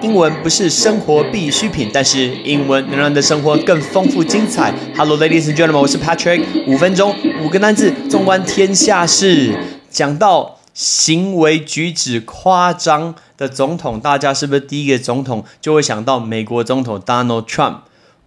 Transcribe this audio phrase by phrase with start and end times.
[0.00, 4.72] 英文不是生活必需品，但是英文能让你的生活更丰富精彩。
[4.96, 6.44] Hello, ladies and gentlemen，我是 Patrick。
[6.68, 9.58] 五分钟，五个单字，纵观天下事。
[9.90, 17.78] 讲到行为举止夸张的总统，大家是不是第一个总统就会想到美国总统 Donald Trump，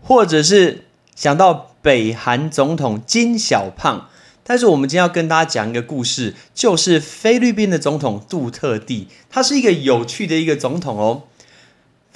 [0.00, 0.84] 或者是
[1.16, 4.08] 想到北韩总统金小胖？
[4.44, 11.22] 但是我们今天要跟大家讲一个故事，就是菲律宾的总统杜特地，他是一个有趣的一个总统哦。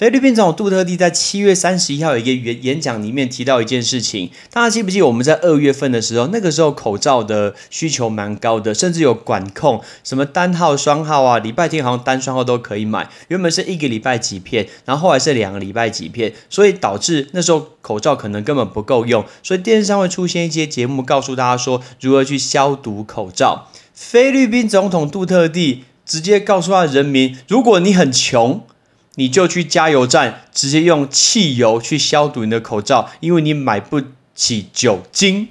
[0.00, 23.68] 菲律宾总统杜特地在七月三十一号有一个演演讲里面提到一件事情，大家记不记我们在二月份的时候，那个时候口罩的需求蛮高的，甚至有管控，什么单号、双号啊，礼拜天好像单双号都可以买，原本是一个礼拜几片，然后后来是两个礼拜几片，所以导致那时候口罩可能根本不够用，所以电视上会出现一些节目告诉大家说如何去消毒口罩。
[23.92, 28.62] 菲律宾总统杜特地直接告诉他人民，如果你很穷。
[29.20, 34.00] 你就去加油站，直接用汽油去消毒你的口罩，因为你买不
[34.34, 35.48] 起酒精，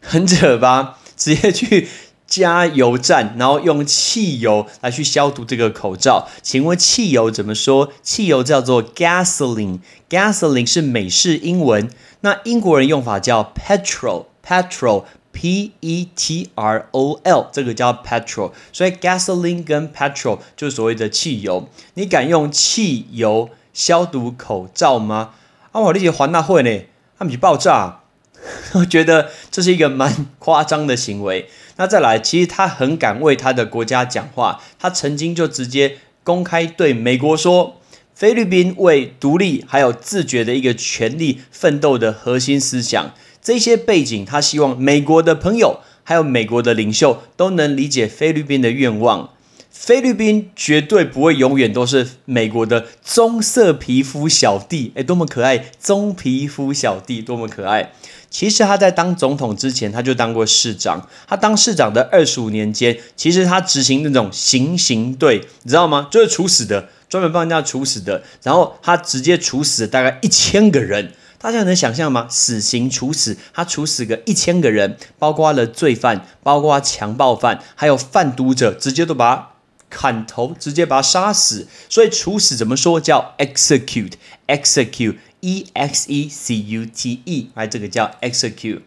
[0.00, 0.96] 很扯吧？
[1.14, 1.86] 直接去
[2.26, 6.26] 加油站，然后用汽油来去消毒这个口罩。
[6.40, 7.92] 请问汽油怎么说？
[8.02, 11.90] 汽油叫做 gasoline，gasoline 是美式英文，
[12.22, 15.04] 那英国人用法叫 petrol，petrol。
[15.32, 21.68] P E T R O L 这个叫 petrol，所以 gasoline 跟 petrol 就是所谓的汽油。
[21.94, 25.34] 你敢用汽油消毒口罩吗？
[25.72, 26.84] 啊，我理解环大会呢，
[27.18, 28.00] 他们去爆炸，
[28.74, 31.48] 我觉得这是一个蛮夸张的行为。
[31.76, 37.80] 那再来，其实他很敢为他的国家讲话，他曾经就直接公开对美国说，
[38.14, 43.14] 菲律宾为独立还有自觉的一个权利奋斗的核心思想。
[43.42, 49.30] 这些背景，他希望美国的朋友还有美国的领袖都能理解菲律宾的愿望。
[49.70, 55.70] 菲律宾绝对不会永远都是美国的棕色皮肤小弟，哎，多么可爱！
[55.78, 57.92] 棕皮肤小弟多么可爱！
[58.28, 61.08] 其实他在当总统之前，他就当过市长。
[61.28, 66.08] 他当市长的二十五年间，其实他执行那种行刑队，你知道吗？
[66.10, 68.24] 就是处死的，专门帮人家处死的。
[68.42, 71.12] 然后他直接处死大概一千个人。
[71.40, 72.26] 大家能想象吗？
[72.28, 79.50] 死刑处死，他处死个一千个人，包括了罪犯，包括强暴犯，还有贩毒者，直接都把他
[79.88, 81.68] 砍头，直接把他杀死。
[81.88, 83.00] 所以处死怎么说？
[83.00, 88.80] 叫 execute，execute，e x e c u t e，哎这个叫 execute。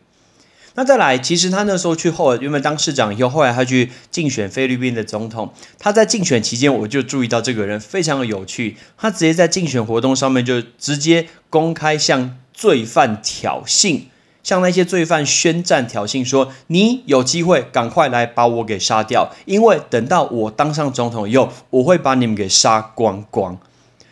[0.76, 5.54] 那再来，其实他那时候去后来，原本当市长以后，后来他去竞选菲律宾的总统。
[5.78, 8.78] 他在竞选期间，我就注意到这个人非常的有趣。
[8.98, 14.04] 他直接在竞选活动上面就直接公开向罪犯挑衅，
[14.42, 23.60] 向那些罪犯宣战挑衅，说你有机会赶快来把我给杀掉，因为等到我当上总统以后，我会把你们给杀光光。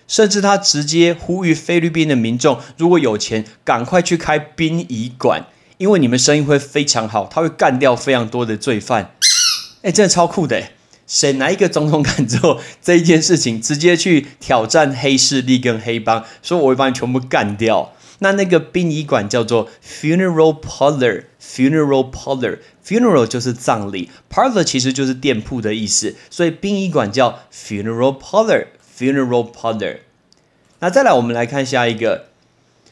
[0.09, 5.45] 甚至他直接呼吁菲律宾的民众，如果有钱，赶快去开殡仪馆。
[5.79, 9.13] 因为你们生意会非常好，他会干掉非常多的罪犯，
[9.81, 10.62] 哎，真的超酷的！
[11.07, 17.94] 谁哪一个总统敢做这一件事情，直接去挑战黑势力跟黑帮，说我会把你全部干掉？
[18.19, 30.00] 那那个殡仪馆叫做 funeral parlor，funeral parlor，funeral 就是葬礼，parlor 其实就是店铺的意思，所以殡仪馆叫 funeral parlor，funeral parlor。
[30.81, 32.25] 那再来，我们来看下一个。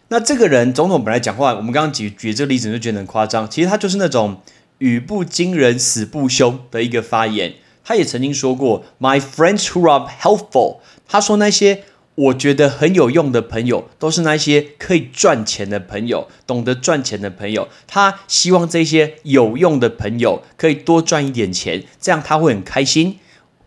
[0.10, 3.50] 那这个人总统本来讲话，我们刚刚举举这个例子就觉得很夸张。
[3.50, 4.42] 其实他就是那种
[4.78, 7.56] 语不惊人死不休的一个发言。
[7.84, 11.84] 他也曾经说过，My friends who are helpful，他说那些
[12.16, 17.68] 我觉得很有用的朋友，都是那些可以赚钱的朋友，懂得赚钱的朋友。
[17.86, 23.20] 他希望这些有用的朋友可以多赚一点钱，这样他会很开心。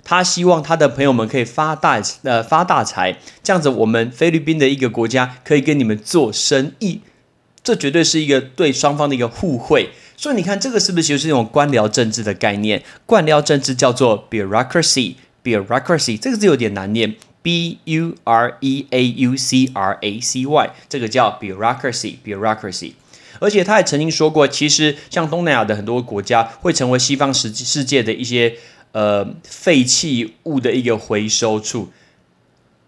[0.02, 7.00] 他希望他的朋友们可以发大呃发大财，这样子我们菲律宾的一个国家可以跟你们做生意，
[7.62, 9.90] 这绝对是一个对双方的一个互惠。
[10.16, 12.82] 所以你看这个是不是就是一种官僚政治的概念？
[13.06, 22.92] 官僚政治叫做 bureaucracy，bureaucracy 这个字有点难念，b u r e a u c r a c y，这个叫 bureaucracy，bureaucracy。
[23.38, 28.56] 而且他也曾经说过，其实像东南亚的很多国家会成为西方世世界的一些。
[28.92, 31.90] 呃，废弃物的一个回收处，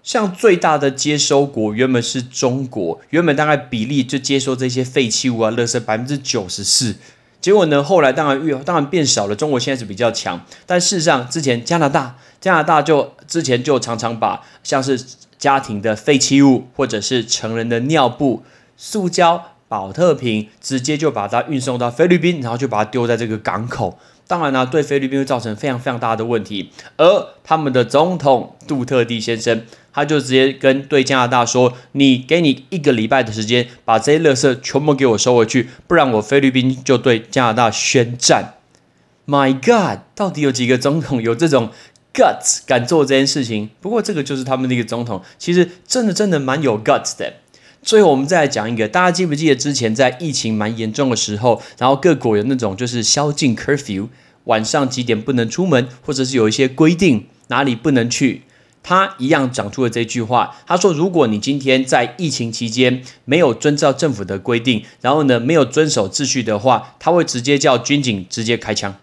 [0.03, 6.97] 像最大的接收国原本是中国，原本大概比例就接收这些废弃物啊、垃圾百分之九十四，
[7.41, 9.37] 结果呢，后来当然越当然变少了。
[9.37, 15.01] 中国现在是比较强，但事实上之前加拿大，加拿大就之前就常常把像是
[15.39, 18.43] 家庭的废弃物或者是成人的尿布、
[18.77, 23.99] 塑胶、保特瓶，直接就把它运送到菲律宾，然后就把它丢在这个港口。
[24.33, 26.71] 当然呢，对菲律宾会造成非常非常大的问题。
[26.97, 29.61] 而他们的总统杜特地先生，
[29.93, 38.55] 他就直接跟对加拿大说：“你给你一个礼拜的时间，把这些垃圾全部给我收回去，不然我菲律宾就对加拿大宣战。”
[39.29, 41.69] My God，到底有几个总统有这种
[42.15, 43.69] guts 敢做这件事情？
[43.83, 47.35] 不过这个就是他们的一个总统，其实真的真的蛮有 guts 的。
[47.83, 54.07] 最后，我们再来讲一个，大家记不记得之前在疫情蛮严重的时候，然后各国有那种就是宵禁 curfew，
[54.45, 58.43] 晚上几点不能出门，或者是有一些规定哪里不能去，
[58.83, 60.57] 他一样讲出了这句话。
[60.67, 68.97] 他说：“如果你今天在疫情期间没有遵照政府的规定，然后呢没有遵守秩序的话，他会直接叫军警直接开枪，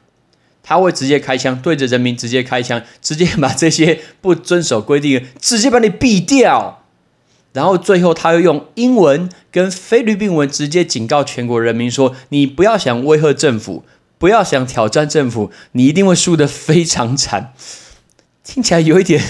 [0.61, 6.83] 他会直接开枪对着人民直接开枪，直接把这些不遵守规定直接把你毙掉。”
[7.51, 13.83] 然后最后，他又用英文跟菲律宾文直接警告全国人民说：“你不要想威吓政府，
[14.19, 17.53] 不要想挑战政府，你一定会输得非常惨。”
[18.43, 19.23] 听起来有一点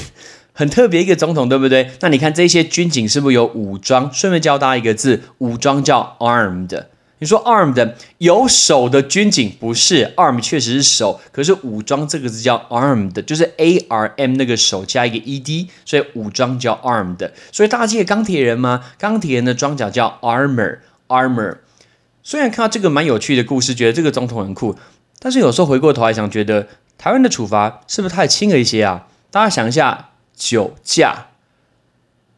[0.53, 1.91] 很特别一个总统，对不对？
[2.01, 4.11] 那你看这些军警是不是有武装？
[4.13, 6.85] 顺便教大家一个字，武装叫 armed。
[7.21, 17.29] 你说 armed 有手的军警不是 arm 确实是手，可是武装这个字叫 armed，就是 a r m 那个手加一个 e d，所以武装叫 armed。
[17.51, 18.85] 所以大家记得钢铁人吗？
[18.97, 21.57] 钢铁人的装甲叫 armor，armor。
[22.23, 24.75] 虽然看到这个蛮有趣的故事，觉得这个总统很酷，
[25.19, 26.67] 但是有时候回过头来想，觉得
[26.97, 29.07] 台湾的处罚是不是太轻了一些啊？
[29.31, 31.27] 大家想一下，酒驾，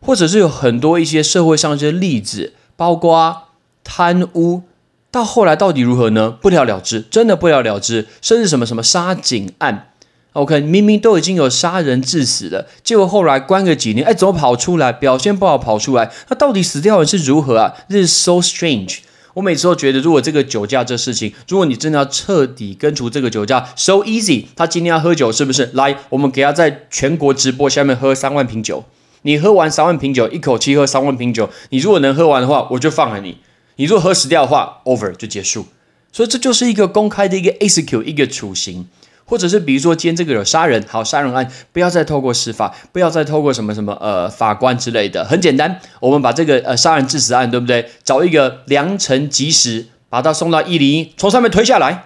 [0.02, 3.48] 或者是有很多一些社会上一些例子，包括
[3.84, 4.64] 贪污。
[5.10, 6.32] 到后来到底如何呢？
[6.32, 8.08] 不了了之，真的不了了之。
[8.22, 9.90] 甚至什么什么杀警案
[10.32, 14.94] ，OK，明明都已经有杀人致死了，结果后来关个几年，哎，怎么跑出来？
[14.94, 19.00] 表现不好跑出来，那到底死掉人是如何啊？This is so strange。
[19.34, 24.46] 我每次都觉得，如果这个酒驾这事情，如果你真的要彻底根除这个酒驾，so easy。
[24.56, 25.70] 他今天要喝酒，是不是？
[25.74, 28.84] 来，我们给他在全国直播下面喝三万瓶酒。
[29.24, 33.38] 你喝完三万瓶酒，一口气喝三万瓶酒，你如果能喝完的话，我就放了你。
[33.76, 35.66] 你如果喝死掉的话，over 就结束，
[36.12, 38.88] 所以这就是一个公开的一个 execute 一个处刑，
[39.26, 47.90] 或者是比如说今天这个有杀人，好杀人案不要再透过司法，不要再透过什么什么呃法官之类的，很简单，我们把这个呃杀人致死案对不对？
[48.04, 52.06] 找一个良辰吉时，把他送到一零一，从上面推下来，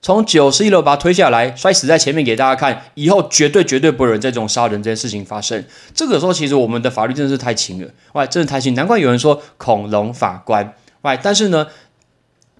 [0.00, 5.64] 从九十一楼把他推下来，摔死在前面给大家看，以后绝对绝对不会有人这种杀人这件事情发生。
[5.94, 10.74] 这个时候其实我们的法律真的是太轻了，哇，真的太轻，难怪有人说恐龙法官。
[11.02, 11.66] 哇，但是呢，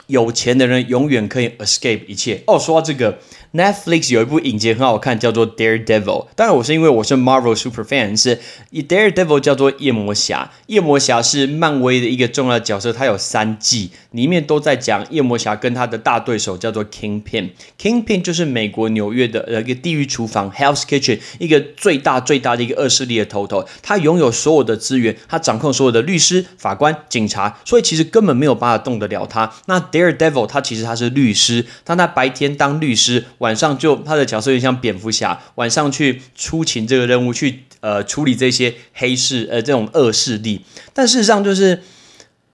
[0.06, 2.42] 有钱的人永远可以 escape 一切。
[2.46, 3.18] 哦，说到这个。
[3.54, 6.02] Netflix 有一部影集很好看，叫做《Daredevil》。
[6.34, 8.40] 当然，我是因为我是 Marvel super fan，是
[8.72, 10.50] Daredevil 叫做夜魔侠。
[10.66, 17.50] 夜魔侠是漫威的一个重要角色，他有三季，里面都在讲夜魔侠跟他的大对手叫做 Kingpin。
[17.80, 23.64] Kingpin 就是美国纽约的呃一个地狱厨房 （Hell's Kitchen） 一个最大最大的一个恶势力的头头。
[23.80, 29.52] 他拥有所有的资源，他掌控所有的律师、法官、警察，所以其实根本没有办法动得了他。
[29.66, 33.24] 那 Daredevil 他其实他是律师，他白天当律师。
[33.38, 40.62] 晚上就他的角色有点像蝙蝠侠，晚上去出勤这个任务，去呃处理这些黑市呃这种恶势力。
[40.92, 41.82] 但事实上就是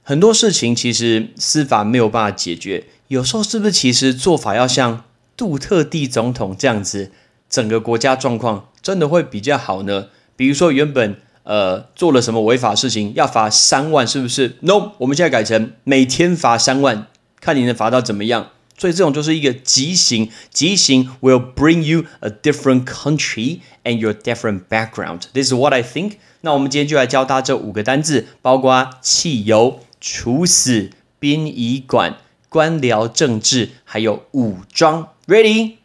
[0.03, 5.05] 很多事情其实司法没有办法解决，有时候是不是其实做法要像
[5.37, 7.11] 杜特地总统这样子，
[7.49, 10.09] 整个国家状况真的会比较好呢？
[10.37, 17.07] 比如说原本呃做了什么违法事情要罚三万，是不是？No，我们现在改成每天罚三万，
[17.40, 18.52] 看你能罚到怎么样。
[18.78, 25.22] 所以这种就是一个极刑，极刑 will bring you a different country and your different background.
[25.34, 26.18] This is what I think.
[26.42, 32.18] 那我们今天就来教大家这五个单字，包括汽油、处死、殡仪馆、
[32.50, 35.08] 官僚政治，还有武装。
[35.26, 35.76] Ready？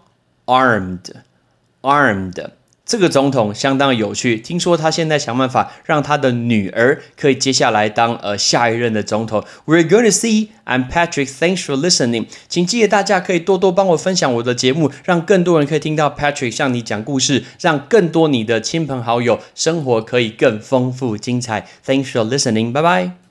[0.47, 1.11] armed,
[1.83, 2.53] armed。
[2.86, 9.44] 这个总统相当有趣，听说他现在想办法让他的女儿可以接下来当呃下一任的总统。
[9.66, 10.50] We're going to see.
[10.66, 11.28] I'm Patrick.
[11.28, 12.26] Thanks for listening.
[12.50, 21.66] 请记得大家可以多多帮我分享我的节目，让更多人可以听到 Patrick 向你讲故事，让更多你的亲朋好友生活可以更丰富精彩。
[21.86, 22.74] Thanks for listening.
[22.74, 23.23] Bye bye.